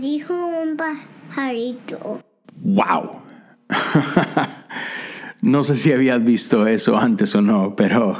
Dijo 0.00 0.34
un 0.34 0.76
pajarito. 0.76 2.20
¡Wow! 2.62 3.20
no 5.42 5.62
sé 5.62 5.76
si 5.76 5.92
habías 5.92 6.22
visto 6.24 6.66
eso 6.66 6.96
antes 6.96 7.34
o 7.34 7.42
no, 7.42 7.76
pero 7.76 8.18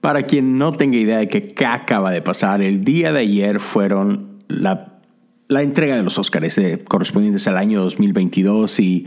para 0.00 0.22
quien 0.22 0.58
no 0.58 0.72
tenga 0.72 0.96
idea 0.96 1.18
de 1.18 1.28
qué 1.28 1.66
acaba 1.66 2.10
de 2.10 2.22
pasar, 2.22 2.62
el 2.62 2.84
día 2.84 3.12
de 3.12 3.20
ayer 3.20 3.60
fueron 3.60 4.42
la, 4.48 5.00
la 5.48 5.62
entrega 5.62 5.96
de 5.96 6.02
los 6.02 6.18
Oscars 6.18 6.58
eh, 6.58 6.82
correspondientes 6.86 7.46
al 7.46 7.56
año 7.56 7.82
2022 7.82 8.80
y, 8.80 9.06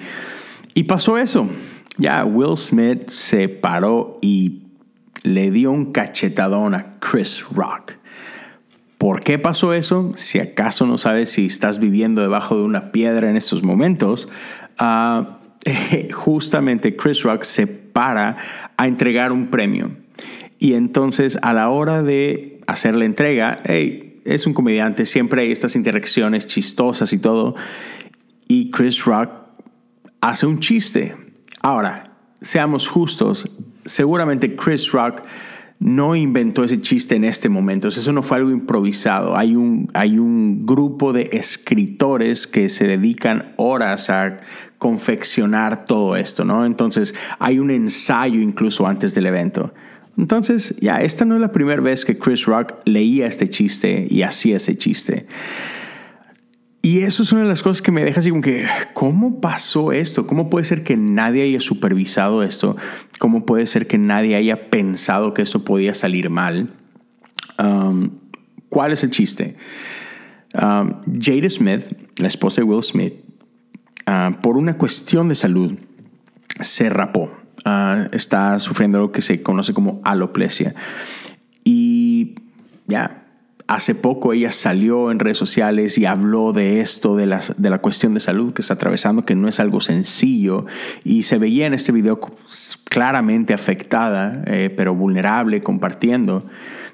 y 0.74 0.84
pasó 0.84 1.18
eso. 1.18 1.50
Ya 1.98 2.26
Will 2.26 2.58
Smith 2.58 3.10
se 3.10 3.50
paró 3.50 4.18
y 4.22 4.64
le 5.24 5.52
dio 5.52 5.72
un 5.72 5.92
cachetadón 5.92 6.76
a 6.76 7.00
Chris 7.00 7.46
Rock. 7.54 7.94
¿Por 9.04 9.22
qué 9.22 9.38
pasó 9.38 9.74
eso? 9.74 10.14
Si 10.16 10.40
acaso 10.40 10.86
no 10.86 10.98
sabes 10.98 11.28
si 11.28 11.48
estás 11.48 11.78
viviendo 11.78 12.22
debajo 12.22 12.56
de 12.56 12.64
una 12.64 12.94
piedra 12.94 13.30
en 13.30 13.36
estos 13.36 13.62
momentos, 13.62 14.30
ah, 14.80 15.40
justamente 16.14 16.96
Chris 16.96 17.22
Rock 17.24 17.44
se 17.44 17.68
para 17.68 18.38
a 18.78 18.88
entregar 18.88 19.34
un 19.34 19.48
premio. 19.48 19.92
Y 20.58 20.76
entonces 20.76 21.38
a 21.42 21.52
la 21.52 21.68
hora 21.68 22.02
de 22.02 22.62
hacer 22.66 22.96
la 22.96 23.04
entrega, 23.04 23.62
es 23.66 24.48
un 24.48 24.54
comediante, 24.54 25.06
siempre 25.06 25.42
hay 25.42 25.52
estas 25.52 25.76
interacciones 25.76 26.48
chistosas 26.48 27.12
y 27.12 27.18
todo. 27.18 27.56
Y 28.48 28.72
Chris 28.72 29.04
Rock 29.04 29.32
hace 30.22 30.46
un 30.46 30.62
chiste. 30.62 31.14
Ahora, 31.62 32.16
seamos 32.40 32.88
justos, 32.88 33.50
seguramente 33.84 34.56
Chris 34.56 34.94
Rock 34.94 35.24
no 35.84 36.16
inventó 36.16 36.64
ese 36.64 36.80
chiste 36.80 37.18
en 37.18 37.26
este 37.26 37.50
momento. 37.50 37.90
Eso 37.90 38.14
no 38.14 38.24
fue 38.24 38.38
algo 38.38 38.52
improvisado. 38.52 39.36
Hay 39.36 39.58
un, 39.58 39.90
hay 39.94 40.18
un 40.18 40.66
grupo 40.66 41.12
de 41.12 41.30
escritores 41.34 42.48
que 42.48 42.70
se 42.70 42.88
dedican 42.88 43.52
horas 43.58 44.10
a 44.10 44.40
confeccionar 44.78 45.86
todo 45.86 46.16
esto, 46.16 46.46
¿no? 46.46 46.66
Entonces 46.66 47.14
hay 47.38 47.60
un 47.60 47.70
ensayo 47.70 48.40
incluso 48.40 48.88
antes 48.88 49.14
del 49.14 49.26
evento. 49.26 49.74
Entonces, 50.18 50.78
ya, 50.80 51.02
esta 51.02 51.26
no 51.26 51.36
es 51.36 51.42
la 51.42 51.52
primera 51.52 51.82
vez 51.82 52.06
que 52.06 52.18
Chris 52.18 52.46
Rock 52.46 52.76
leía 52.86 53.28
este 53.28 53.50
chiste 53.50 54.08
y 54.10 54.22
hacía 54.22 54.58
ese 54.58 54.78
chiste. 54.78 55.28
Y 56.86 57.04
eso 57.04 57.24
es 57.24 57.32
una 57.32 57.44
de 57.44 57.48
las 57.48 57.64
cosas 57.64 57.82
que 57.82 57.94
me 57.94 58.04
deja 58.04 58.20
así 58.20 58.30
como 58.30 58.42
que, 58.42 58.68
¿cómo 58.94 59.40
pasó 59.40 59.94
esto? 59.94 60.28
¿Cómo 60.28 60.50
puede 60.50 60.66
ser 60.66 60.84
que 60.84 60.98
nadie 60.98 61.44
haya 61.44 61.62
supervisado 61.62 62.44
esto? 62.44 62.76
¿Cómo 63.20 63.46
puede 63.46 63.68
ser 63.68 63.88
que 63.88 63.98
nadie 63.98 64.36
haya 64.36 64.70
pensado 64.70 65.34
que 65.34 65.44
esto 65.44 65.64
podía 65.64 65.94
salir 65.94 66.30
mal? 66.30 66.72
Um, 67.58 68.20
¿Cuál 68.68 68.92
es 68.92 69.02
el 69.06 69.12
chiste? 69.12 69.56
Um, 70.62 71.00
Jada 71.22 71.50
Smith, 71.50 71.84
la 72.18 72.28
esposa 72.28 72.60
de 72.60 72.66
Will 72.66 72.84
Smith, 72.84 73.14
uh, 74.06 74.34
por 74.42 74.58
una 74.58 74.78
cuestión 74.78 75.30
de 75.30 75.36
salud, 75.36 75.80
se 76.60 76.90
rapó. 76.90 77.32
Uh, 77.66 78.10
está 78.12 78.60
sufriendo 78.60 79.00
lo 79.00 79.14
que 79.14 79.22
se 79.22 79.42
conoce 79.42 79.74
como 79.74 80.02
alopecia. 80.04 80.76
Y 81.64 82.36
ya, 82.88 83.23
Hace 83.68 83.96
poco 83.96 84.34
ella 84.34 84.52
salió 84.52 85.10
en 85.10 85.20
redes 85.20 85.38
sociales 85.38 85.98
y 85.98 86.06
habló 86.06 86.52
de 86.52 86.82
esto, 86.82 87.16
de, 87.16 87.26
de 87.58 87.70
la 87.70 87.80
cuestión 87.80 88.14
de 88.14 88.20
salud 88.20 88.54
que 88.54 88.62
está 88.62 88.74
atravesando, 88.74 89.26
que 89.26 89.36
no 89.36 89.48
es 89.48 89.60
algo 89.60 89.80
sencillo. 89.80 90.66
Y 91.04 91.24
se 91.24 91.38
veía 91.38 91.66
en 91.66 91.74
este 91.74 91.92
video 91.92 92.20
claramente 92.90 93.54
afectada, 93.54 94.44
eh, 94.48 94.70
pero 94.76 94.94
vulnerable, 94.94 95.62
compartiendo. 95.62 96.46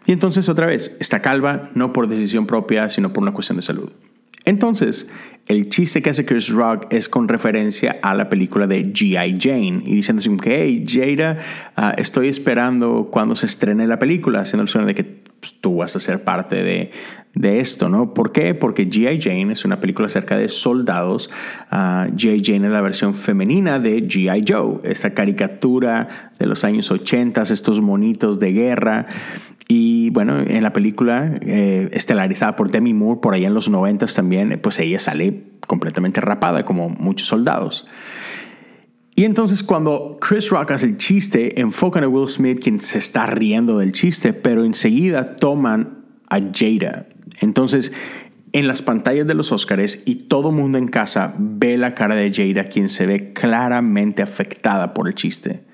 Y 0.06 0.12
entonces 0.12 0.48
otra 0.48 0.68
vez, 0.68 0.96
está 1.00 1.22
calva 1.22 1.70
no 1.74 1.92
por 1.92 2.08
decisión 2.08 2.46
propia, 2.46 2.90
sino 2.90 3.14
por 3.14 3.24
una 3.24 3.34
cuestión 3.34 3.56
de 3.58 3.64
salud. 3.64 3.92
Entonces, 4.46 5.08
el 5.48 5.70
chiste 5.70 6.02
que 6.02 6.12
hace 6.12 6.26
Chris 6.26 6.50
Rock 6.50 6.86
es 6.92 7.10
con 7.10 7.28
referencia 7.28 7.98
a 8.02 8.14
la 8.14 8.30
película 8.30 8.68
de 8.68 8.94
G.I. 8.94 9.38
Jane 9.40 9.84
y 9.86 9.96
diciendo 9.96 10.20
así 10.20 10.30
que, 10.38 10.64
hey, 10.64 10.86
Jada, 10.88 11.38
ah, 11.76 11.94
estoy 11.98 12.28
esperando 12.28 13.10
cuando 13.12 13.36
se 13.36 13.48
estrene 13.48 13.88
la 13.88 14.00
película, 14.00 14.42
haciendo 14.42 14.64
el 14.64 14.70
sueño 14.70 14.88
de 14.88 14.96
que 14.96 15.29
pues, 15.40 15.56
tú 15.60 15.78
vas 15.78 15.96
a 15.96 16.00
ser 16.00 16.24
parte 16.24 16.64
de, 16.64 16.92
esto, 17.42 17.88
¿no? 17.88 18.14
¿Por 18.14 18.34
qué? 18.34 18.54
Porque 18.54 18.90
G.I. 18.90 19.22
Jane 19.22 19.54
es 19.54 19.64
una 19.64 19.80
película 19.80 20.08
acerca 20.08 20.36
de 20.36 20.50
soldados. 20.50 21.30
Uh, 21.72 22.12
G.I. 22.14 22.42
Jane 22.44 22.68
es 22.68 22.74
la 22.74 22.82
versión 22.82 23.14
femenina 23.14 23.80
de 23.80 24.04
G.I. 24.04 24.44
Joe, 24.46 24.80
esta 24.84 25.14
caricatura 25.14 26.34
de 26.38 26.48
los 26.48 26.66
años 26.66 26.92
80, 26.92 27.42
estos 27.44 27.80
monitos 27.80 28.40
de 28.40 28.52
guerra. 28.52 29.06
Y 29.70 30.10
bueno, 30.10 30.40
en 30.40 30.64
la 30.64 30.74
película, 30.74 31.32
eh, 31.42 31.88
estelarizada 31.94 32.56
por 32.56 32.72
Demi 32.72 32.94
Moore, 32.94 33.22
por 33.22 33.36
allá 33.36 33.48
en 33.48 33.54
los 33.54 33.70
90 33.70 34.08
también, 34.08 34.60
pues 34.62 34.80
ella 34.80 35.00
sale 35.00 35.44
completamente 35.66 36.20
rapada, 36.20 36.66
como 36.66 36.90
muchos 36.90 37.28
soldados. 37.28 37.88
Y 39.20 39.26
entonces 39.26 39.64
cuando 39.64 40.18
Chris 40.22 40.50
Rock 40.50 40.72
hace 40.72 40.86
el 40.86 40.98
chiste, 40.98 41.60
enfocan 41.60 42.06
a 42.06 42.08
Will 42.08 42.30
Smith, 42.30 42.62
quien 42.64 42.80
se 42.80 43.00
está 43.00 43.26
riendo 43.26 43.80
del 43.80 43.92
chiste, 43.92 44.32
pero 44.32 44.64
enseguida 44.64 45.36
toman 45.36 46.06
a 46.30 46.40
Jada. 46.54 47.06
Entonces, 47.42 47.92
en 48.54 48.66
las 48.66 48.82
pantallas 48.82 49.28
de 49.28 49.34
los 49.34 49.52
Oscars 49.52 50.04
y 50.06 50.16
todo 50.30 50.54
mundo 50.54 50.78
en 50.78 50.88
casa 50.88 51.34
ve 51.38 51.78
la 51.78 51.96
cara 51.96 52.16
de 52.16 52.32
Jada, 52.32 52.70
quien 52.70 52.88
se 52.88 53.08
ve 53.08 53.34
claramente 53.34 54.22
afectada 54.22 54.94
por 54.94 55.10
el 55.10 55.16
chiste. 55.16 55.66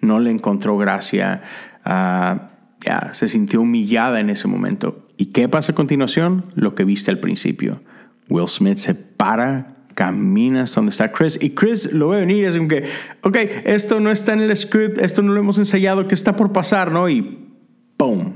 No 0.00 0.20
le 0.20 0.30
encontró 0.30 0.78
gracia, 0.78 1.42
ya, 1.84 3.10
se 3.10 3.26
sintió 3.26 3.62
humillada 3.62 4.20
en 4.20 4.30
ese 4.30 4.46
momento. 4.46 5.08
¿Y 5.16 5.32
qué 5.32 5.48
pasa 5.48 5.72
a 5.72 5.74
continuación? 5.74 6.44
Lo 6.54 6.76
que 6.76 6.84
viste 6.84 7.10
al 7.10 7.18
principio. 7.18 7.82
Will 8.28 8.46
Smith 8.46 8.78
se 8.78 8.94
para 8.94 9.74
caminas 9.94 10.74
donde 10.74 10.90
está 10.90 11.12
Chris 11.12 11.38
y 11.40 11.50
Chris 11.50 11.92
lo 11.92 12.08
ve 12.08 12.20
venir, 12.20 12.44
es 12.46 12.56
como 12.56 12.68
que, 12.68 12.84
ok, 13.22 13.36
esto 13.64 14.00
no 14.00 14.10
está 14.10 14.32
en 14.34 14.40
el 14.40 14.56
script, 14.56 14.98
esto 14.98 15.22
no 15.22 15.32
lo 15.32 15.40
hemos 15.40 15.58
ensayado, 15.58 16.06
¿qué 16.08 16.14
está 16.14 16.36
por 16.36 16.52
pasar? 16.52 16.92
¿no? 16.92 17.08
Y 17.08 17.48
¡pum! 17.96 18.34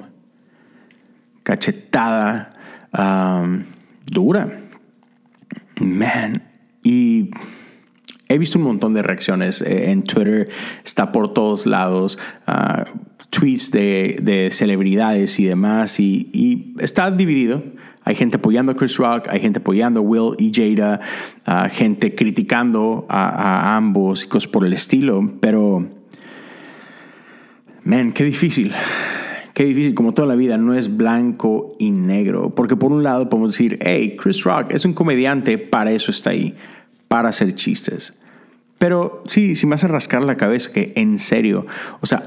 Cachetada 1.42 2.50
um, 2.92 3.64
dura. 4.06 4.48
Man. 5.80 6.42
Y 6.82 7.30
he 8.28 8.38
visto 8.38 8.58
un 8.58 8.64
montón 8.64 8.94
de 8.94 9.02
reacciones 9.02 9.62
eh, 9.62 9.91
en 9.91 10.02
Twitter, 10.02 10.50
está 10.84 11.12
por 11.12 11.32
todos 11.32 11.66
lados. 11.66 12.18
Uh, 12.47 12.84
tweets 13.30 13.70
de, 13.70 14.48
celebridades 14.52 15.38
y 15.38 15.44
demás, 15.44 16.00
y, 16.00 16.30
y 16.32 16.74
está 16.80 17.10
dividido. 17.10 17.62
Hay 18.08 18.14
gente 18.14 18.38
apoyando 18.38 18.72
a 18.72 18.74
Chris 18.74 18.96
Rock, 18.96 19.28
hay 19.28 19.38
gente 19.38 19.58
apoyando 19.58 20.00
a 20.00 20.02
Will 20.02 20.34
y 20.38 20.50
Jada, 20.50 20.98
gente 21.69 22.14
criticando 22.14 23.04
a, 23.06 23.76
ambos 23.76 24.24
y 24.24 24.28
cosas 24.28 24.48
por 24.48 24.64
el 24.64 24.72
estilo, 24.72 25.34
pero, 25.41 25.86
man, 27.84 28.12
qué 28.12 28.24
difícil. 28.24 28.72
Qué 29.52 29.66
difícil, 29.66 29.94
como 29.94 30.14
toda 30.14 30.26
la 30.26 30.36
vida, 30.36 30.56
no 30.56 30.72
es 30.72 30.97
blanco 30.97 31.74
y 31.78 31.91
negro. 31.91 32.54
Porque 32.54 32.76
por 32.76 32.92
un 32.92 33.02
lado 33.02 33.28
podemos 33.28 33.50
decir, 33.52 33.78
hey, 33.82 34.16
Chris 34.18 34.42
Rock 34.42 34.72
es 34.72 34.86
un 34.86 34.94
comediante, 34.94 35.58
para 35.58 35.92
eso 35.92 36.10
está 36.10 36.30
ahí, 36.30 36.54
para 37.08 37.28
hacer 37.28 37.54
chistes. 37.56 38.18
Pero 38.78 39.25
sí, 39.27 39.56
si 39.56 39.66
me 39.66 39.75
hace 39.75 39.89
rascar 39.89 40.22
la 40.22 40.37
cabeza 40.37 40.72
que 40.72 40.93
en 40.94 41.19
serio, 41.19 41.66
o 42.00 42.06
sea, 42.06 42.22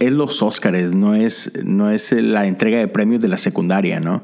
es 0.00 0.12
los 0.12 0.42
Óscares, 0.42 0.92
no 0.92 1.14
es, 1.14 1.52
no 1.64 1.90
es 1.90 2.10
la 2.10 2.46
entrega 2.46 2.78
de 2.78 2.88
premios 2.88 3.22
de 3.22 3.28
la 3.28 3.38
secundaria, 3.38 4.00
¿no? 4.00 4.20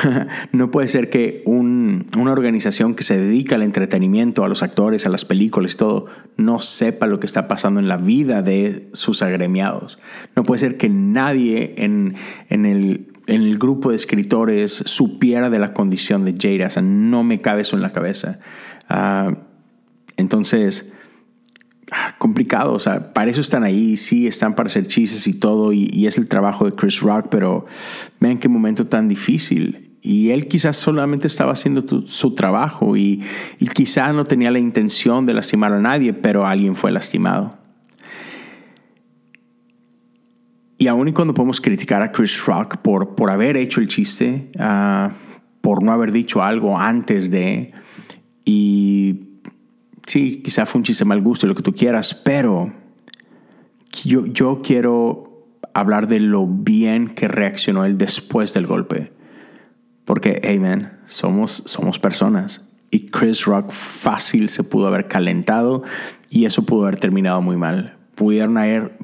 no 0.52 0.70
puede 0.70 0.88
ser 0.88 1.10
que 1.10 1.42
una 1.44 2.32
organización 2.32 2.94
que 2.94 3.04
se 3.04 3.18
dedica 3.18 3.56
al 3.56 3.62
entretenimiento, 3.62 4.44
a 4.44 4.48
los 4.48 4.62
actores, 4.62 5.04
a 5.04 5.10
las 5.10 5.26
películas 5.26 5.74
y 5.74 5.76
todo, 5.76 6.06
no 6.38 6.62
sepa 6.62 7.06
lo 7.06 7.20
que 7.20 7.26
está 7.26 7.48
pasando 7.48 7.80
en 7.80 7.88
la 7.88 7.98
vida 7.98 8.40
de 8.40 8.88
sus 8.94 9.20
agremiados. 9.20 9.98
No 10.36 10.42
puede 10.42 10.60
ser 10.60 10.78
que 10.78 10.88
nadie 10.88 11.74
en, 11.76 12.16
el, 12.48 13.58
grupo 13.58 13.90
de 13.90 13.96
escritores 13.96 14.72
supiera 14.86 15.50
de 15.50 15.58
la 15.58 15.74
condición 15.74 16.24
de 16.24 16.34
Jada. 16.40 16.68
O 16.68 16.70
sea, 16.70 16.82
no 16.82 17.24
me 17.24 17.42
cabe 17.42 17.60
eso 17.60 17.76
en 17.76 17.82
la 17.82 17.92
cabeza. 17.92 18.40
Ah, 18.88 19.34
entonces 20.16 20.94
complicado, 22.18 22.72
o 22.72 22.78
sea, 22.78 23.12
para 23.12 23.30
eso 23.30 23.40
están 23.40 23.64
ahí, 23.64 23.96
sí, 23.96 24.26
están 24.26 24.54
para 24.54 24.68
hacer 24.68 24.86
chistes 24.86 25.26
y 25.26 25.34
todo, 25.34 25.72
y, 25.72 26.06
es 26.06 26.18
el 26.18 26.28
trabajo 26.28 26.64
de 26.64 26.72
Chris 26.72 27.00
Rock, 27.00 27.26
pero 27.30 27.66
vean 28.20 28.38
qué 28.38 28.48
momento 28.48 28.86
tan 28.86 29.08
difícil. 29.08 29.96
Y 30.02 30.30
él 30.30 30.48
quizás 30.48 30.76
solamente 30.76 31.26
estaba 31.26 31.52
haciendo 31.52 31.84
su 32.06 32.34
trabajo 32.34 32.96
y, 32.96 33.22
y 33.58 33.66
quizás 33.66 34.14
no 34.14 34.24
tenía 34.24 34.50
la 34.50 34.58
intención 34.58 35.26
de 35.26 35.34
lastimar 35.34 35.72
a 35.72 35.80
nadie, 35.80 36.14
pero 36.14 36.46
alguien 36.46 36.74
fue 36.74 36.90
lastimado. 36.90 37.58
Y 40.78 40.88
aún 40.88 41.08
y 41.08 41.12
cuando 41.12 41.34
podemos 41.34 41.60
criticar 41.60 42.00
a 42.00 42.10
Chris 42.10 42.42
Rock 42.46 42.78
por, 42.78 43.14
por 43.14 43.30
haber 43.30 43.58
hecho 43.58 43.82
el 43.82 43.88
chiste, 43.88 44.50
ah, 44.58 45.10
por 45.60 45.82
no 45.82 45.92
haber 45.92 46.10
dicho 46.10 46.42
algo 46.42 46.78
antes 46.78 47.30
de, 47.30 47.72
y 48.46 49.29
sí, 50.06 50.42
quizá 50.42 50.66
fue 50.66 50.80
un 50.80 50.84
chiste 50.84 51.04
mal 51.04 51.20
gusto, 51.20 51.46
lo 51.46 51.54
que 51.54 51.62
tú 51.62 51.74
quieras, 51.74 52.14
pero 52.14 52.72
yo, 54.04 54.26
yo 54.26 54.62
quiero 54.62 55.46
hablar 55.74 56.08
de 56.08 56.20
lo 56.20 56.46
bien 56.46 57.08
que 57.08 57.28
reaccionó 57.28 57.84
él 57.84 57.98
después 57.98 58.52
del 58.54 58.66
golpe. 58.66 59.12
Porque, 60.04 60.40
hey 60.42 60.58
man, 60.58 60.98
somos, 61.06 61.62
somos 61.66 61.98
personas. 61.98 62.68
Y 62.90 63.10
Chris 63.10 63.44
Rock 63.44 63.70
fácil 63.70 64.48
se 64.48 64.64
pudo 64.64 64.88
haber 64.88 65.06
calentado 65.06 65.84
y 66.28 66.44
eso 66.44 66.64
pudo 66.64 66.86
haber 66.86 66.98
terminado 66.98 67.40
muy 67.40 67.56
mal. 67.56 67.96
Pudieron 68.16 68.58
haber, 68.58 68.96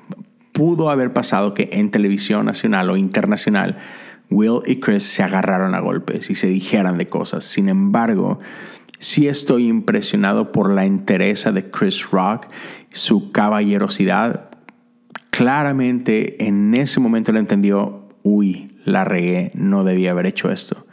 pudo 0.53 0.91
haber 0.91 1.13
pasado 1.13 1.55
que 1.55 1.71
en 1.73 1.91
televisión 1.91 2.47
nacional 2.47 2.91
o 2.91 2.97
internacional 2.97 3.79
Will 4.31 4.61
y 4.67 4.81
Chris 4.81 5.05
se 5.05 5.23
agarraron 5.23 5.75
a 5.75 5.81
golpes 5.81 6.31
y 6.31 6.35
se 6.35 6.49
dijeran 6.49 6.99
de 6.99 7.09
cosas. 7.09 7.45
Sin 7.45 7.69
embargo, 7.69 8.41
sí 8.99 9.29
estoy 9.29 9.69
impresionado 9.69 10.53
por 10.53 10.71
la 10.71 10.85
entereza 10.85 11.53
de 11.53 11.71
Chris 11.71 12.11
Rock, 12.11 12.47
su 12.93 13.33
caballerosidad. 13.33 14.51
Claramente 15.31 16.47
en 16.47 16.75
ese 16.75 17.01
momento 17.01 17.33
le 17.33 17.41
entendió, 17.41 18.09
uy, 18.23 18.77
la 18.85 19.05
regué, 19.05 19.51
no 19.55 19.85
debía 19.85 20.13
haber 20.13 20.27
hecho 20.27 20.51
esto. 20.51 20.87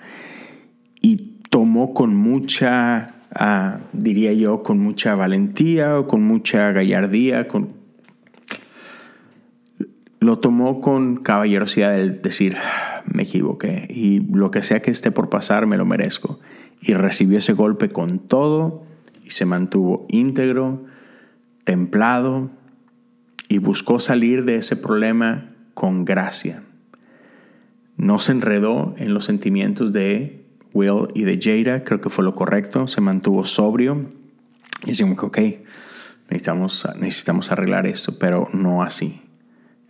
Y 1.01 1.39
tomó 1.49 1.93
con 1.93 2.15
mucha, 2.15 3.07
ah, 3.35 3.79
diría 3.93 4.33
yo, 4.33 4.63
con 4.63 4.79
mucha 4.79 5.15
valentía 5.15 5.97
o 5.99 6.07
con 6.07 6.23
mucha 6.23 6.71
gallardía, 6.71 7.47
con, 7.47 7.73
lo 10.19 10.39
tomó 10.39 10.81
con 10.81 11.17
caballerosidad 11.17 11.97
el 11.99 12.21
decir, 12.21 12.57
me 13.13 13.23
equivoqué 13.23 13.87
y 13.89 14.19
lo 14.19 14.51
que 14.51 14.63
sea 14.63 14.81
que 14.81 14.91
esté 14.91 15.11
por 15.11 15.29
pasar 15.29 15.67
me 15.67 15.77
lo 15.77 15.85
merezco. 15.85 16.39
Y 16.85 16.93
recibió 16.95 17.37
ese 17.37 17.53
golpe 17.53 17.89
con 17.89 18.19
todo 18.19 18.83
y 19.23 19.29
se 19.29 19.45
mantuvo 19.45 20.05
íntegro, 20.09 20.83
templado 21.63 22.51
y 23.47 23.59
buscó 23.59 24.01
salir 24.01 24.43
de 24.43 24.55
ese 24.55 24.75
problema 24.75 25.49
con 25.73 26.03
gracia. 26.03 26.61
No 27.95 28.19
se 28.19 28.33
enredó 28.33 28.95
en 28.97 29.13
los 29.13 29.25
sentimientos 29.25 29.93
de 29.93 30.45
Will 30.73 31.07
y 31.13 31.23
de 31.23 31.39
Jada, 31.41 31.85
creo 31.85 32.01
que 32.01 32.09
fue 32.09 32.25
lo 32.25 32.33
correcto, 32.33 32.87
se 32.87 32.99
mantuvo 32.99 33.45
sobrio 33.45 34.11
y 34.83 34.87
decimos 34.87 35.17
ok, 35.19 35.39
necesitamos, 36.29 36.85
necesitamos 36.99 37.51
arreglar 37.51 37.87
esto, 37.87 38.17
pero 38.19 38.47
no 38.53 38.83
así. 38.83 39.22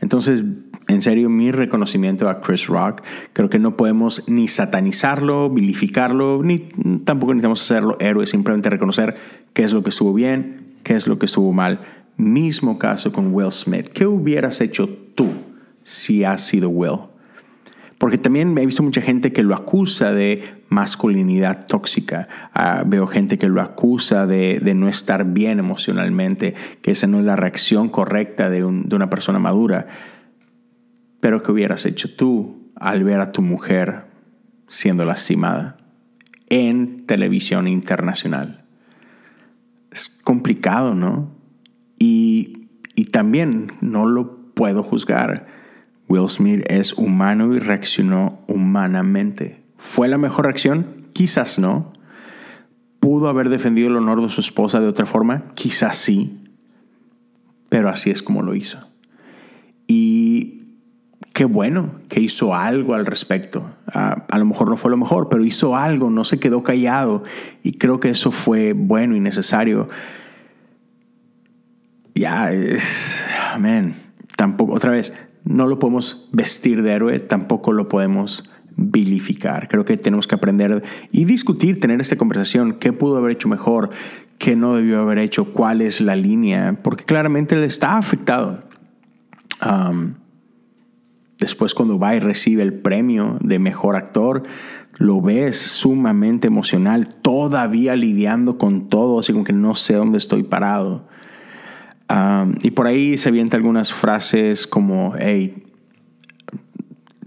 Entonces, 0.04 0.44
en 0.90 1.02
serio, 1.02 1.30
mi 1.30 1.54
reconocimiento 1.54 2.28
a 2.28 2.42
Chris 2.42 2.68
Rock, 2.68 3.02
creo 3.32 3.50
que 3.50 3.58
no 3.58 3.78
podemos 3.78 4.28
ni 4.28 4.50
satanizarlo, 4.50 5.50
vilificarlo, 5.50 6.42
ni 6.44 6.60
tampoco 7.06 7.34
necesitamos 7.34 7.62
hacerlo 7.62 7.98
héroe, 8.02 8.28
simplemente 8.28 8.70
reconocer 8.70 9.16
qué 9.54 9.64
es 9.64 9.72
lo 9.72 9.82
que 9.82 9.92
estuvo 9.92 10.14
bien, 10.14 10.76
qué 10.84 10.96
es 10.96 11.08
lo 11.08 11.20
que 11.20 11.26
estuvo 11.26 11.54
mal. 11.54 11.80
Mismo 12.18 12.78
caso 12.78 13.14
con 13.14 13.34
Will 13.34 13.52
Smith. 13.52 13.88
¿Qué 13.94 14.06
hubieras 14.06 14.60
hecho 14.60 14.90
tú 15.16 15.30
si 15.84 16.26
has 16.26 16.46
sido 16.46 16.70
Will? 16.70 17.00
Porque 17.98 18.18
también 18.18 18.58
he 18.58 18.66
visto 18.66 18.84
mucha 18.84 19.02
gente 19.02 19.32
que 19.32 19.42
lo 19.42 19.56
acusa 19.56 20.12
de 20.12 20.44
masculinidad 20.74 21.66
tóxica. 21.66 22.28
Ah, 22.54 22.84
veo 22.86 23.08
gente 23.08 23.38
que 23.38 23.48
lo 23.48 23.62
acusa 23.62 24.26
de, 24.28 24.60
no 24.76 24.90
estar 24.90 25.26
bien 25.26 25.60
emocionalmente, 25.60 26.56
que 26.82 26.92
esa 26.92 27.08
no 27.08 27.20
es 27.20 27.26
la 27.26 27.36
reacción 27.36 27.90
correcta 27.90 28.50
de, 28.50 28.64
una 28.64 29.10
persona 29.10 29.40
madura. 29.40 29.88
Pero 31.20 31.42
¿qué 31.44 31.52
hubieras 31.52 31.86
hecho 31.86 32.16
tú 32.16 32.72
al 32.76 33.04
ver 33.04 33.20
a 33.20 33.32
tu 33.32 33.42
mujer 33.42 34.06
siendo 34.68 35.06
lastimada 35.06 35.78
en 36.50 37.06
televisión 37.06 37.68
internacional? 37.68 38.66
Es 39.92 40.10
complicado, 40.10 40.96
¿no? 40.96 41.32
Y 42.00 43.06
también 43.12 43.68
no 43.82 44.08
lo 44.08 44.54
puedo 44.54 44.84
juzgar 44.84 45.48
Will 46.08 46.30
Smith 46.30 46.64
es 46.70 46.94
humano 46.94 47.54
y 47.54 47.60
reaccionó 47.60 48.44
humanamente. 48.48 49.63
¿Fue 49.84 50.08
la 50.08 50.18
mejor 50.18 50.46
reacción? 50.46 51.10
Quizás 51.12 51.60
no. 51.60 51.92
¿Pudo 53.02 53.28
haber 53.28 53.50
defendido 53.50 53.90
el 53.90 53.98
honor 53.98 54.24
de 54.24 54.30
su 54.30 54.40
esposa 54.40 54.80
de 54.80 54.88
otra 54.88 55.06
forma? 55.06 55.44
Quizás 55.56 55.98
sí. 55.98 56.42
Pero 57.68 57.90
así 57.90 58.10
es 58.10 58.24
como 58.24 58.42
lo 58.42 58.56
hizo. 58.56 58.80
Y 59.86 60.64
qué 61.34 61.44
bueno 61.44 62.00
que 62.08 62.22
hizo 62.22 62.56
algo 62.56 62.96
al 62.96 63.06
respecto. 63.06 63.70
a 63.94 64.38
lo 64.38 64.46
mejor 64.46 64.70
no 64.70 64.78
fue 64.78 64.90
lo 64.90 64.98
mejor, 64.98 65.28
pero 65.30 65.44
hizo 65.44 65.76
algo, 65.76 66.10
no 66.10 66.24
se 66.24 66.40
quedó 66.40 66.64
callado. 66.64 67.24
Y 67.62 67.74
creo 67.74 68.00
que 68.00 68.10
eso 68.10 68.32
fue 68.32 68.72
bueno 68.72 69.18
y 69.18 69.20
necesario. 69.20 69.90
Ya, 72.16 72.52
es. 72.52 73.26
Amén. 73.52 73.96
Tampoco, 74.38 74.74
otra 74.74 74.92
vez, 74.92 75.14
no 75.44 75.68
lo 75.68 75.78
podemos 75.78 76.30
vestir 76.32 76.82
de 76.82 76.94
héroe, 76.94 77.20
tampoco 77.20 77.74
lo 77.74 77.90
podemos 77.90 78.50
vilificar. 78.76 79.68
Creo 79.68 79.86
que 79.86 79.98
tenemos 79.98 80.28
que 80.28 80.36
aprender 80.36 80.84
y 81.12 81.26
discutir, 81.26 81.80
tener 81.80 82.02
esta 82.02 82.16
conversación, 82.16 82.74
qué 82.74 82.94
pudo 82.94 83.18
haber 83.18 83.32
hecho 83.32 83.48
mejor, 83.48 83.90
qué 84.38 84.56
no 84.56 84.76
debió 84.76 85.00
haber 85.02 85.20
hecho, 85.20 85.46
cuál 85.46 85.82
es 85.82 86.02
la 86.02 86.16
línea, 86.16 86.80
porque 86.84 87.04
claramente 87.06 87.56
él 87.56 87.64
está 87.64 87.98
afectado. 87.98 88.64
después 91.40 91.74
cuando 91.74 92.00
va 92.00 92.16
y 92.16 92.20
recibe 92.20 92.64
el 92.64 92.74
premio 92.74 93.38
de 93.42 93.60
mejor 93.60 93.96
actor, 93.96 94.44
lo 94.98 95.22
ves 95.22 95.58
sumamente 95.58 96.48
emocional, 96.48 97.16
todavía 97.22 97.96
lidiando 97.96 98.58
con 98.58 98.90
todo, 98.90 99.20
así 99.20 99.34
como 99.34 99.44
que 99.46 99.54
no 99.54 99.76
sé 99.76 99.96
dónde 99.96 100.18
estoy 100.18 100.44
parado 100.44 101.08
y 102.62 102.72
por 102.72 102.88
ahí 102.88 103.18
se 103.18 103.30
avienta 103.30 103.58
algunas 103.58 103.94
frases 103.94 104.68
como, 104.68 105.14
hey, 105.18 105.64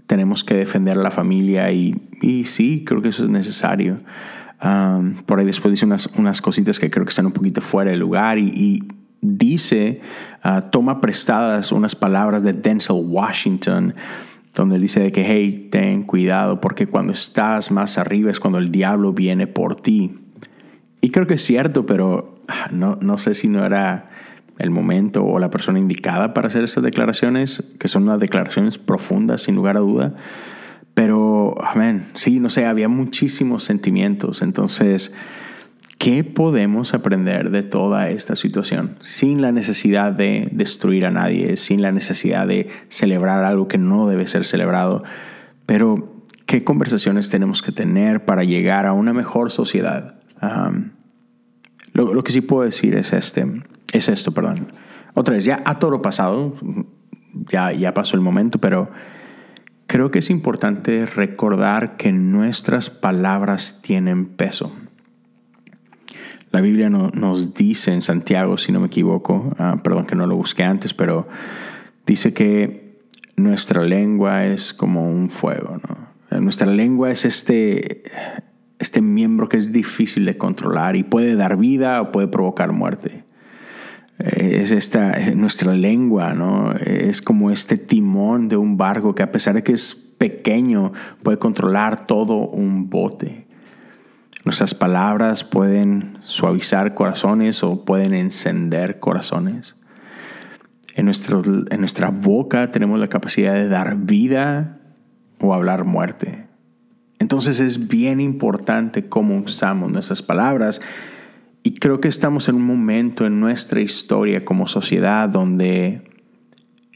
tenemos 0.07 0.43
que 0.43 0.55
defender 0.55 0.97
a 0.97 1.01
la 1.01 1.11
familia 1.11 1.71
y, 1.71 1.93
y 2.21 2.45
sí, 2.45 2.83
creo 2.85 3.01
que 3.01 3.09
eso 3.09 3.25
es 3.25 3.29
necesario. 3.29 3.99
por 5.25 5.39
ahí 5.39 5.45
después 5.45 5.71
dice 5.71 5.85
unas, 5.85 6.07
unas 6.17 6.41
cositas 6.41 6.79
que 6.79 6.89
creo 6.89 7.05
que 7.05 7.09
están 7.09 7.27
un 7.27 7.33
poquito 7.33 7.61
fuera 7.61 7.91
de 7.91 7.97
lugar 7.97 8.39
y, 8.39 8.83
dice, 9.19 9.99
ah, 10.43 10.69
toma 10.71 11.01
prestadas 11.01 11.71
unas 11.71 11.95
palabras 11.95 12.43
de 12.43 12.53
Denzel 12.53 13.01
Washington, 13.03 13.95
donde 14.53 14.77
dice 14.79 14.99
de 14.99 15.11
que, 15.11 15.25
hey, 15.25 15.69
ten 15.71 16.03
cuidado 16.03 16.61
porque 16.61 16.85
cuando 16.85 17.13
estás 17.13 17.71
más 17.71 17.97
arriba 17.97 18.29
es 18.29 18.39
cuando 18.39 18.59
el 18.59 18.71
diablo 18.71 19.13
viene 19.13 19.47
por 19.47 19.75
ti. 19.75 20.19
Y 21.01 21.09
creo 21.09 21.25
que 21.25 21.33
es 21.33 21.43
cierto, 21.43 21.85
pero 21.87 22.43
ah, 22.47 22.69
no, 22.71 22.97
no 23.01 23.17
sé 23.17 23.33
si 23.33 23.47
no 23.47 23.65
era 23.65 24.05
el 24.59 24.69
momento 24.69 25.23
o 25.23 25.39
la 25.39 25.49
persona 25.49 25.79
indicada 25.79 26.33
para 26.33 26.47
hacer 26.47 26.63
estas 26.63 26.83
declaraciones, 26.83 27.63
que 27.79 27.87
son 27.87 28.03
unas 28.03 28.19
declaraciones 28.19 28.77
profundas, 28.77 29.43
sin 29.43 29.55
lugar 29.55 29.77
a 29.77 29.81
duda. 29.81 30.15
Pero, 30.93 31.55
amén, 31.63 32.03
sí, 32.15 32.39
no 32.39 32.49
sé, 32.49 32.65
había 32.65 32.89
muchísimos 32.89 33.63
sentimientos. 33.63 34.41
Entonces, 34.41 35.13
¿qué 35.99 36.23
podemos 36.23 36.95
aprender 36.95 37.51
de 37.51 37.61
toda 37.61 38.09
esta 38.09 38.35
situación? 38.35 38.95
Sin 39.01 39.41
la 39.41 39.51
necesidad 39.51 40.11
de 40.11 40.49
destruir 40.51 41.05
a 41.05 41.11
nadie, 41.11 41.55
sin 41.57 41.83
la 41.83 41.91
necesidad 41.91 42.47
de 42.47 42.69
celebrar 42.89 43.43
algo 43.43 43.67
que 43.67 43.77
no 43.77 44.07
debe 44.07 44.25
ser 44.25 44.45
celebrado. 44.45 45.03
Pero, 45.67 46.13
¿qué 46.47 46.63
conversaciones 46.63 47.29
tenemos 47.29 47.61
que 47.61 47.71
tener 47.71 48.25
para 48.25 48.43
llegar 48.43 48.87
a 48.87 48.93
una 48.93 49.13
mejor 49.13 49.51
sociedad? 49.51 50.15
lo, 51.93 52.13
lo 52.13 52.23
que 52.23 52.31
sí 52.31 52.41
puedo 52.41 52.63
decir 52.63 52.95
es 52.95 53.11
este 53.13 53.43
es 53.93 54.09
esto, 54.09 54.31
perdón. 54.33 54.67
Otra 55.13 55.35
vez, 55.35 55.45
ya 55.45 55.61
a 55.65 55.79
toro 55.79 56.01
pasado, 56.01 56.55
ya, 57.47 57.71
ya 57.71 57.93
pasó 57.93 58.15
el 58.15 58.21
momento, 58.21 58.59
pero 58.59 58.89
creo 59.87 60.11
que 60.11 60.19
es 60.19 60.29
importante 60.29 61.05
recordar 61.05 61.97
que 61.97 62.11
nuestras 62.11 62.89
palabras 62.89 63.81
tienen 63.81 64.25
peso. 64.25 64.71
La 66.51 66.61
Biblia 66.61 66.89
nos 66.89 67.53
dice 67.53 67.93
en 67.93 68.01
Santiago, 68.01 68.57
si 68.57 68.71
no 68.71 68.79
me 68.79 68.87
equivoco, 68.87 69.53
ah, 69.57 69.79
perdón 69.83 70.05
que 70.05 70.15
no 70.15 70.27
lo 70.27 70.35
busqué 70.35 70.63
antes, 70.63 70.93
pero 70.93 71.27
dice 72.05 72.33
que 72.33 73.01
nuestra 73.35 73.83
lengua 73.83 74.45
es 74.45 74.73
como 74.73 75.09
un 75.11 75.29
fuego. 75.29 75.77
Nuestra 76.31 76.67
lengua 76.67 77.11
es 77.11 77.25
este, 77.25 78.03
este 78.79 79.01
miembro 79.01 79.49
que 79.49 79.57
es 79.57 79.71
difícil 79.71 80.25
de 80.25 80.37
controlar 80.37 80.95
y 80.95 81.03
puede 81.03 81.35
dar 81.35 81.57
vida 81.57 82.01
o 82.01 82.11
puede 82.11 82.27
provocar 82.27 82.71
muerte. 82.71 83.26
Es 84.19 84.71
esta, 84.71 85.17
nuestra 85.35 85.73
lengua, 85.73 86.33
¿no? 86.33 86.73
Es 86.73 87.21
como 87.21 87.51
este 87.51 87.77
timón 87.77 88.49
de 88.49 88.57
un 88.57 88.77
barco 88.77 89.13
que 89.13 89.23
a 89.23 89.31
pesar 89.31 89.53
de 89.53 89.63
que 89.63 89.73
es 89.73 89.93
pequeño, 90.17 90.93
puede 91.23 91.37
controlar 91.37 92.07
todo 92.07 92.49
un 92.49 92.89
bote. 92.89 93.47
Nuestras 94.43 94.73
palabras 94.73 95.43
pueden 95.43 96.17
suavizar 96.23 96.93
corazones 96.93 97.63
o 97.63 97.85
pueden 97.85 98.13
encender 98.13 98.99
corazones. 98.99 99.75
En, 100.95 101.05
nuestro, 101.05 101.41
en 101.43 101.79
nuestra 101.79 102.09
boca 102.09 102.71
tenemos 102.71 102.99
la 102.99 103.07
capacidad 103.07 103.53
de 103.53 103.67
dar 103.67 103.97
vida 103.97 104.73
o 105.39 105.53
hablar 105.53 105.85
muerte. 105.85 106.47
Entonces 107.19 107.59
es 107.59 107.87
bien 107.87 108.19
importante 108.19 109.09
cómo 109.09 109.37
usamos 109.37 109.91
nuestras 109.91 110.21
palabras 110.21 110.81
y 111.67 111.73
creo 111.73 111.99
que 111.99 112.07
estamos 112.07 112.47
en 112.47 112.55
un 112.55 112.65
momento 112.65 113.25
en 113.25 113.41
nuestra 113.41 113.81
historia 113.81 114.45
como 114.45 114.69
sociedad 114.69 115.27
donde 115.27 116.01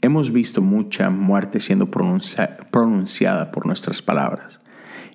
hemos 0.00 0.32
visto 0.32 0.62
mucha 0.62 1.10
muerte 1.10 1.60
siendo 1.60 1.90
pronunciada 1.90 3.50
por 3.50 3.66
nuestras 3.66 4.00
palabras. 4.00 4.60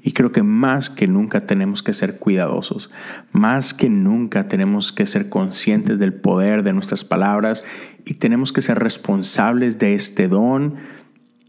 Y 0.04 0.12
creo 0.12 0.32
que 0.32 0.44
más 0.44 0.92
que 0.92 1.08
nunca 1.08 1.48
tenemos 1.48 1.82
que 1.82 1.94
ser 1.94 2.20
cuidadosos, 2.20 2.92
más 3.32 3.74
que 3.74 3.90
nunca 3.90 4.48
tenemos 4.48 4.92
que 4.92 5.08
ser 5.08 5.28
conscientes 5.28 5.98
del 5.98 6.14
poder 6.14 6.62
de 6.62 6.74
nuestras 6.74 7.04
palabras 7.04 7.64
y 8.06 8.14
tenemos 8.14 8.54
que 8.54 8.62
ser 8.62 8.78
responsables 8.78 9.80
de 9.80 9.96
este 9.96 10.28
don 10.28 10.76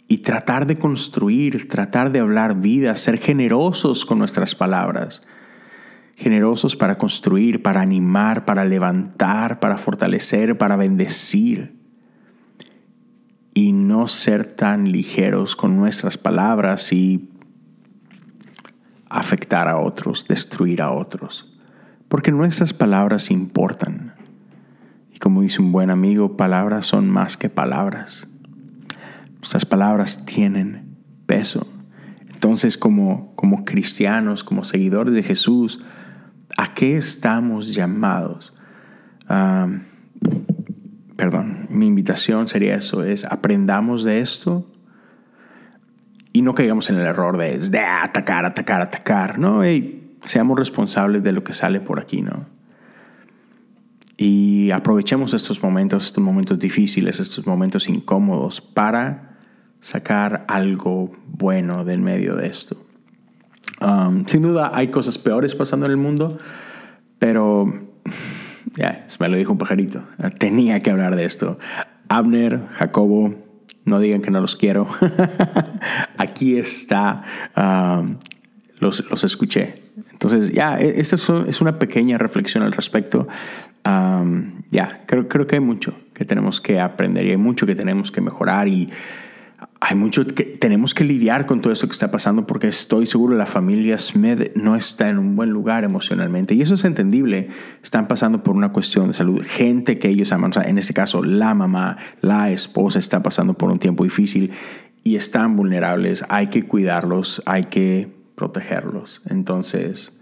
y 0.06 0.22
tratar 0.22 0.66
de 0.66 0.78
construir, 0.78 1.68
tratar 1.68 2.10
de 2.10 2.20
hablar 2.20 2.58
vida, 2.58 2.96
ser 2.96 3.18
generosos 3.18 4.06
con 4.06 4.18
nuestras 4.18 4.54
palabras. 4.54 5.20
Generosos 6.18 6.75
para 6.75 6.98
construir, 6.98 7.62
para 7.62 7.80
animar, 7.80 8.44
para 8.44 8.64
levantar, 8.64 9.60
para 9.60 9.78
fortalecer, 9.78 10.58
para 10.58 10.75
bendecir. 10.75 11.78
Y 13.54 13.70
no 13.70 14.08
ser 14.08 14.44
tan 14.44 14.90
ligeros 14.90 15.54
con 15.54 15.76
nuestras 15.76 16.18
palabras 16.18 16.92
y 16.92 17.30
afectar 19.08 19.68
a 19.68 19.78
otros, 19.78 20.26
destruir 20.26 20.82
a 20.82 20.90
otros. 20.90 21.56
Porque 22.08 22.32
nuestras 22.32 22.72
palabras 22.72 23.30
importan. 23.30 24.16
Y 25.14 25.18
como 25.18 25.42
dice 25.42 25.62
un 25.62 25.70
buen 25.70 25.88
amigo, 25.88 26.37
palabras 26.37 26.87
son 26.87 27.08
más 27.08 27.37
que 27.37 27.48
palabras. 27.48 28.26
Nuestras 29.37 29.64
palabras 29.64 30.26
tienen 30.26 30.96
peso. 31.26 31.64
Entonces, 32.28 32.76
como, 32.76 33.37
como 33.37 33.64
cristianos, 33.64 34.42
como 34.42 34.64
seguidores 34.64 35.14
de 35.14 35.22
Jesús, 35.22 35.78
¿a 35.80 35.97
qué 36.78 36.97
estamos 36.97 37.75
llamados? 37.75 38.54
perdón, 41.16 41.66
mi 41.70 41.88
invitación 41.88 42.47
sería 42.47 42.76
eso, 42.76 43.02
es 43.02 43.25
aprendamos 43.25 44.04
de 44.04 44.20
esto 44.20 44.64
y 46.32 46.42
no 46.42 46.54
caigamos 46.54 46.88
en 46.88 46.97
el 46.97 47.06
error 47.06 47.37
de, 47.37 47.58
de 47.58 47.80
atacar, 47.80 48.44
atacar, 48.44 48.80
atacar, 48.80 49.40
¿no? 49.40 49.68
Y 49.68 50.14
seamos 50.23 50.56
responsables 50.56 51.25
de 51.25 51.32
lo 51.32 51.42
que 51.42 51.52
sale 51.52 51.80
por 51.80 51.99
aquí, 51.99 52.23
¿no? 52.23 52.47
Y 54.16 54.70
aprovechemos 54.70 55.35
estos 55.35 55.61
momentos, 55.61 56.04
estos 56.04 56.23
momentos 56.23 56.61
difíciles, 56.61 57.18
estos 57.18 57.44
momentos 57.44 57.88
incómodos 57.88 58.61
para 58.61 59.37
sacar 59.80 60.44
algo 60.47 61.11
bueno 61.26 61.85
del 61.85 61.99
medio 62.00 62.37
de 62.37 62.47
esto. 62.47 62.76
Um, 63.80 64.25
sin 64.26 64.42
duda 64.42 64.70
hay 64.73 64.88
cosas 64.88 65.18
peores 65.18 65.56
pasando 65.56 65.87
en 65.87 65.92
el 65.92 65.99
mundo, 65.99 66.38
pero 67.18 67.72
ya, 68.76 69.04
me 69.18 69.28
lo 69.28 69.37
dijo 69.37 69.52
un 69.52 69.58
pajarito. 69.58 70.04
Tenía 70.38 70.80
que 70.80 70.90
hablar 70.90 71.16
de 71.16 71.25
esto. 71.25 71.58
Abner, 72.08 72.60
Jacobo, 72.78 73.34
no 73.84 73.98
digan 74.00 74.22
que 74.22 74.30
no 74.30 74.40
los 74.40 74.56
quiero. 74.56 74.87
Aquí 76.18 76.56
está. 76.56 77.22
Um, 77.56 78.18
los, 78.78 79.04
los, 79.10 79.25
escuché. 79.25 79.82
Entonces, 80.12 80.52
ya, 80.52 80.78
e, 80.78 81.00
esta 81.00 81.16
es 81.16 81.60
una 81.60 81.78
pequeña 81.78 82.18
reflexión 82.18 82.62
al 82.62 82.72
respecto. 82.72 83.26
Um, 83.84 84.62
ya, 84.70 85.02
creo, 85.06 85.28
creo 85.28 85.46
que 85.46 85.56
hay 85.56 85.60
mucho 85.60 85.94
que 86.14 86.25
tenemos 86.25 86.60
que 86.60 86.80
aprender 86.80 87.26
y 87.26 87.30
hay 87.30 87.37
mucho 87.37 87.66
que 87.66 87.75
tenemos 87.75 88.12
que 88.12 88.20
mejorar 88.20 88.68
y 88.68 88.90
hay 89.80 89.97
mucho 89.97 90.26
que 90.26 90.44
tenemos 90.44 90.92
que 90.92 91.04
lidiar 91.04 91.47
con 91.47 91.61
todo 91.61 91.73
esto 91.73 91.87
que 91.87 91.92
está 91.92 92.11
pasando 92.11 92.47
porque 92.47 92.66
estoy 92.66 93.06
seguro 93.06 93.37
la 93.37 93.47
familia 93.47 93.97
Smith 93.97 94.50
no 94.56 94.75
está 94.75 95.08
en 95.08 95.18
un 95.18 95.37
buen 95.37 95.50
lugar 95.50 95.85
emocionalmente 95.85 96.54
y 96.54 96.62
eso 96.62 96.75
es 96.75 96.85
entendible. 96.85 97.49
Están 97.82 98.08
pasando 98.08 98.42
por 98.42 98.56
una 98.56 98.73
cuestión 98.73 99.06
de 99.06 99.12
salud. 99.12 99.40
Gente 99.47 99.99
que 99.99 100.08
ellos 100.08 100.32
aman, 100.32 100.50
en 100.64 100.78
este 100.78 100.94
caso 100.94 101.23
la 101.23 101.54
mamá, 101.54 101.97
la 102.20 102.50
esposa 102.50 102.99
está 102.99 103.23
pasando 103.23 103.54
por 103.54 103.70
un 103.70 103.78
tiempo 103.78 104.02
difícil 104.02 104.52
y 105.04 105.14
están 105.14 105.56
vulnerables. 105.56 106.25
Hay 106.28 106.49
que 106.49 106.64
cuidarlos, 106.64 107.40
hay 107.47 107.64
que 107.64 108.12
protegerlos. 108.35 109.23
Entonces, 109.26 110.18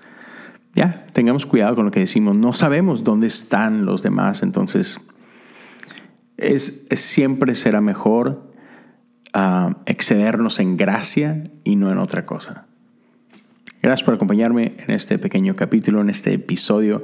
ya, 0.75 1.01
tengamos 1.15 1.47
cuidado 1.47 1.77
con 1.77 1.87
lo 1.87 1.91
que 1.91 2.01
decimos. 2.01 2.37
No 2.37 2.53
sabemos 2.53 3.05
dónde 3.05 3.27
están 3.27 3.87
los 3.87 4.03
demás, 4.03 4.43
entonces 4.43 5.01
es, 6.37 6.87
es 6.91 7.01
siempre 7.01 7.55
será 7.55 7.81
mejor 7.81 8.55
excedernos 9.87 10.61
en 10.61 10.77
gracia 10.77 11.51
y 11.65 11.77
no 11.77 11.91
en 11.91 11.99
otra 11.99 12.27
cosa. 12.27 12.67
Gracias 13.83 14.05
por 14.05 14.15
acompañarme 14.15 14.75
en 14.79 14.95
este 14.95 15.19
pequeño 15.19 15.55
capítulo, 15.55 16.01
en 16.01 16.11
este 16.11 16.33
episodio. 16.33 17.03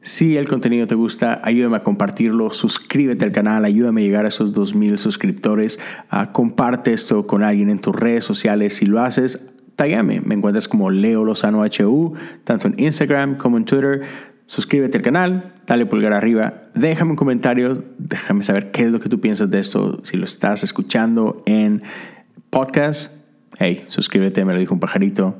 Si 0.00 0.36
el 0.36 0.48
contenido 0.48 0.86
te 0.86 0.94
gusta, 0.94 1.40
ayúdame 1.42 1.76
a 1.76 1.82
compartirlo, 1.82 2.52
suscríbete 2.52 3.24
al 3.24 3.32
canal, 3.32 3.64
ayúdame 3.64 4.02
a 4.02 4.04
llegar 4.04 4.24
a 4.24 4.28
esos 4.28 4.54
2.000 4.54 4.98
suscriptores, 4.98 5.80
uh, 6.12 6.32
comparte 6.32 6.92
esto 6.92 7.26
con 7.26 7.42
alguien 7.42 7.70
en 7.70 7.80
tus 7.80 7.94
redes 7.94 8.24
sociales. 8.24 8.76
Si 8.76 8.86
lo 8.86 9.00
haces, 9.00 9.54
tagame. 9.76 10.20
Me 10.20 10.34
encuentras 10.34 10.68
como 10.68 10.90
Leo 10.90 11.24
Lozano 11.24 11.62
HU, 11.62 12.14
tanto 12.44 12.68
en 12.68 12.74
Instagram 12.78 13.36
como 13.36 13.56
en 13.56 13.64
Twitter. 13.64 14.02
Suscríbete 14.46 14.98
al 14.98 15.02
canal, 15.02 15.48
dale 15.66 15.86
pulgar 15.86 16.12
arriba, 16.12 16.54
déjame 16.74 17.10
un 17.10 17.16
comentario, 17.16 17.82
déjame 17.98 18.44
saber 18.44 18.70
qué 18.70 18.84
es 18.84 18.92
lo 18.92 19.00
que 19.00 19.08
tú 19.08 19.20
piensas 19.20 19.50
de 19.50 19.58
esto. 19.58 20.00
Si 20.04 20.16
lo 20.16 20.24
estás 20.24 20.62
escuchando 20.62 21.42
en 21.46 21.82
podcast, 22.50 23.26
hey, 23.58 23.82
suscríbete, 23.88 24.44
me 24.44 24.52
lo 24.52 24.60
dijo 24.60 24.72
un 24.72 24.80
pajarito. 24.80 25.36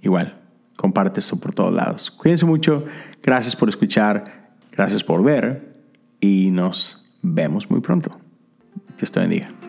Igual, 0.00 0.38
comparte 0.76 1.18
esto 1.18 1.40
por 1.40 1.54
todos 1.54 1.72
lados. 1.72 2.12
Cuídense 2.12 2.46
mucho, 2.46 2.84
gracias 3.20 3.56
por 3.56 3.68
escuchar, 3.68 4.54
gracias 4.70 5.02
por 5.02 5.24
ver 5.24 5.82
y 6.20 6.50
nos 6.52 7.10
vemos 7.22 7.68
muy 7.68 7.80
pronto. 7.80 8.16
Dios 8.96 9.10
te 9.10 9.18
bendiga. 9.18 9.65